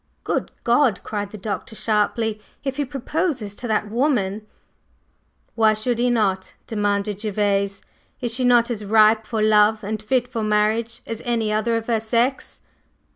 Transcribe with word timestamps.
"Good 0.23 0.49
God!" 0.63 1.01
cried 1.03 1.29
the 1.29 1.37
Doctor, 1.37 1.75
sharply, 1.75 2.41
"If 2.63 2.77
he 2.77 2.85
proposes 2.85 3.53
to 3.53 3.67
that 3.67 3.91
woman…" 3.91 4.47
"Why 5.53 5.75
should 5.75 5.99
he 5.99 6.09
not?" 6.09 6.55
demanded 6.65 7.21
Gervase. 7.21 7.83
"Is 8.19 8.33
she 8.33 8.43
not 8.43 8.71
as 8.71 8.83
ripe 8.83 9.27
for 9.27 9.43
love 9.43 9.83
and 9.83 10.01
fit 10.01 10.27
for 10.27 10.41
marriage 10.41 11.01
as 11.05 11.21
any 11.23 11.53
other 11.53 11.77
of 11.77 11.85
her 11.85 11.99
sex?" 11.99 12.61